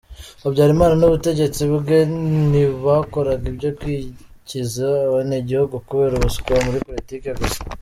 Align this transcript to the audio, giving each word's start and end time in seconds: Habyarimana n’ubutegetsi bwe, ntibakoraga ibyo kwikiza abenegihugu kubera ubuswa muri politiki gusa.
Habyarimana 0.43 0.93
n’ubutegetsi 0.97 1.61
bwe, 1.75 1.99
ntibakoraga 2.49 3.45
ibyo 3.51 3.69
kwikiza 3.79 4.87
abenegihugu 5.07 5.75
kubera 5.87 6.13
ubuswa 6.15 6.53
muri 6.65 6.79
politiki 6.87 7.29
gusa. 7.39 7.59